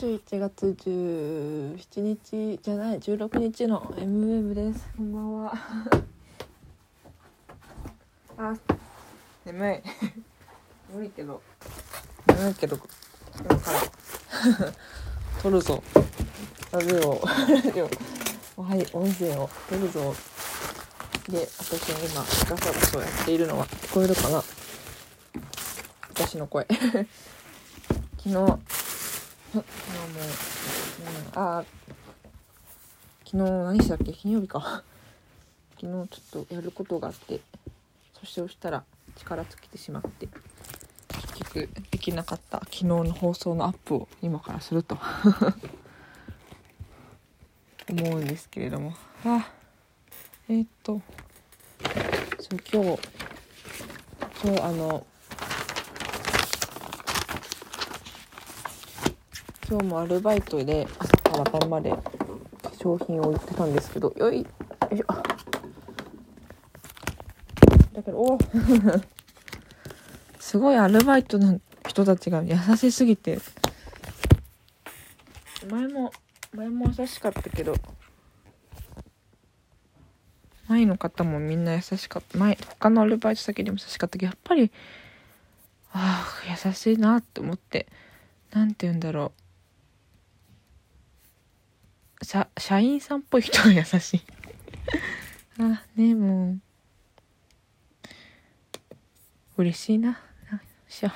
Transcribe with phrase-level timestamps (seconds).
[0.00, 4.88] 11月17日じゃない16日の MWEB です。
[4.96, 5.52] こんばんは。
[8.38, 8.54] あ
[9.44, 9.82] 眠い。
[10.90, 11.42] 眠いけど。
[12.28, 12.78] 眠いけど。
[13.38, 14.72] 今から。
[15.42, 15.82] 撮るぞ。
[16.72, 19.50] ラジオラジオはい音声を。
[19.68, 20.14] 撮るぞ。
[21.28, 24.42] で私が今ガサガサやっているのは聞こえるかな？
[26.14, 26.66] 私の声。
[28.16, 28.79] 昨日
[29.52, 29.68] 昨日
[29.98, 30.20] も
[31.34, 31.64] う、ん、あ
[33.24, 34.12] 昨日何したっけ？
[34.12, 34.82] 金曜日か。
[35.80, 37.40] 昨日ちょっとやることがあって
[38.20, 38.84] そして押したら
[39.16, 40.28] 力尽きてしまって
[41.08, 44.98] 結局できなかった昨日の放送のアップを今からすると
[47.88, 48.94] 思うんですけれども。
[49.24, 49.50] あ
[50.48, 51.00] えー、っと
[52.40, 53.00] そう今日
[54.42, 55.06] そうあの
[59.70, 61.94] 今日もアルバイトで朝から晩まで
[62.82, 64.46] 商品を売ってたんですけどよいよ
[64.92, 65.06] いしょ。
[67.92, 68.36] だけどお
[70.40, 73.38] すごいアルバイトの人たちが優しすぎて。
[75.70, 76.10] 前も
[76.52, 77.76] 前も優しかったけど
[80.66, 82.36] 前の方もみんな優しかった。
[82.38, 84.72] 前他のアルバイト先でも優しかったけどやっぱり
[85.92, 87.86] ああ優しいなって思って
[88.50, 89.39] 何て言うんだろう。
[92.22, 94.22] 社社員さんっぽい人は優しい。
[95.58, 96.60] あねもう。
[99.58, 100.20] 嬉しいな。
[100.88, 101.10] しょ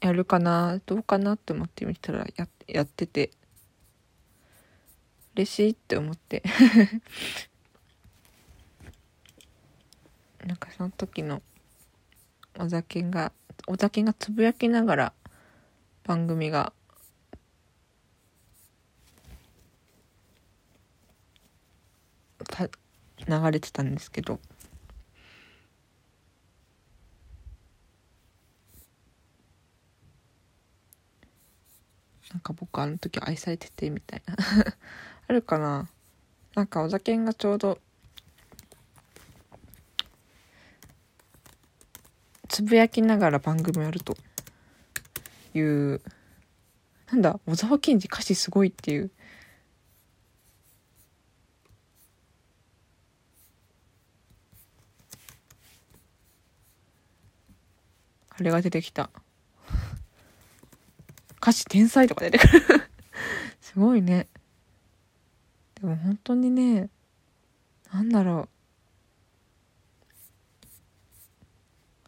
[0.00, 3.30] やるかなどうかなって思って見たらややってて
[5.34, 6.42] 嬉しいって思って。
[10.44, 11.42] なんかその時の
[12.58, 13.32] お酒が
[13.66, 15.12] お酒がつぶやきながら
[16.04, 16.72] 番組が
[23.26, 24.40] 流れてたんですけど。
[32.32, 34.36] なんか僕あの時愛されててみたいな。
[35.28, 35.88] あるかな？
[36.54, 37.78] なんかお酒がちょうど
[42.48, 44.16] つぶやきながら番組やると
[45.54, 46.00] いう
[47.10, 47.40] なんだ？
[47.46, 49.10] 小沢健二歌詞すごいっていう。
[58.30, 59.10] あれが出てきた。
[61.48, 62.38] 歌詞天才とか出て。
[62.38, 62.60] く る
[63.62, 64.28] すごいね。
[65.80, 66.90] でも本当にね
[67.90, 68.50] なんだろ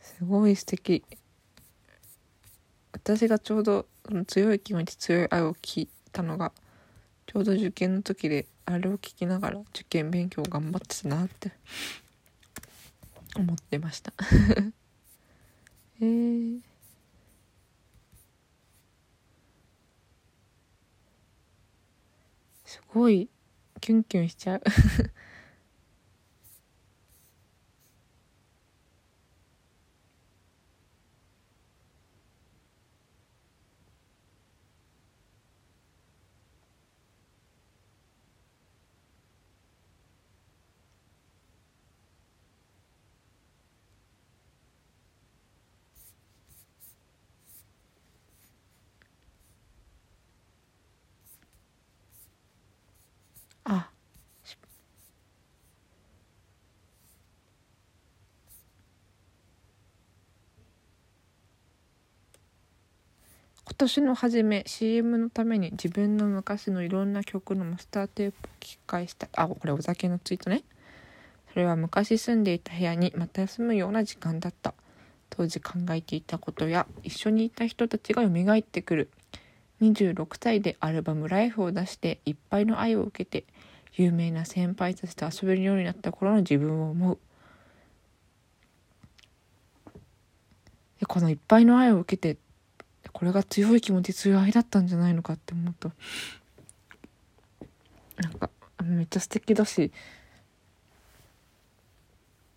[0.00, 0.04] う。
[0.04, 1.02] すごい素敵。
[2.92, 3.88] 私がちょうど
[4.28, 6.52] 強い気持ち強い愛を聞いたのが
[7.26, 11.50] ちょうど受験の時であれを聞きながら受験勉強頑張ってたなって。
[13.36, 14.12] 思ってました。
[16.00, 16.73] えー。
[22.74, 23.28] すごい
[23.80, 24.62] キュンキュンしちゃう。
[63.74, 69.28] 今年の初め CM のために自分の昔のいろんな曲のマスターテープを聞き返した。
[69.34, 70.62] あこれお酒のツイートね。
[71.52, 74.74] それは昔住んでいた部屋にまた休むような時間だった。
[75.28, 79.10] 当時考えていたことや一緒にいた人たちが蘇ってくる。
[79.82, 83.44] 26歳でアルバム「ライフを出していっぱいの愛を受けて
[83.94, 87.18] 有名な先輩たちと遊べるようになった頃の自分を思う。
[91.00, 92.40] でこのいっぱいの愛を受けて
[93.12, 95.92] これが強い気持ち強い愛だったんじゃないのかって思うと
[98.16, 98.50] なんか
[98.82, 99.92] めっちゃ素敵だし。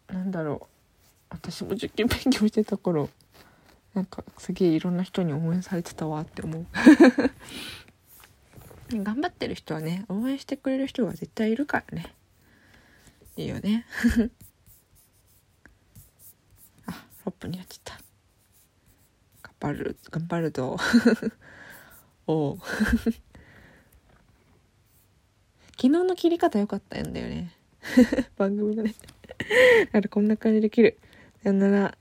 [0.08, 0.68] なんだろう。
[1.30, 3.10] 私も受験勉強してた頃
[3.94, 6.66] なんかすげえいろんな人に応援されてたわって思う。
[9.04, 12.16] 頑張ってる人はね応援してくれる人が絶対いるからね。
[13.36, 13.86] いいよね。
[16.88, 18.07] あ6分になっちゃった。
[19.60, 20.78] 張る頑張るぞ
[22.28, 22.60] おお
[25.78, 27.52] 昨日の切り方良かったんだよね。
[28.36, 28.96] 番組のね。
[29.86, 31.00] だからこんな感じで切る。
[31.44, 31.98] さよなら。